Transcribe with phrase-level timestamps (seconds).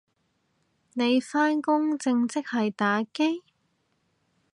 [0.93, 3.43] 你返工正職係打機？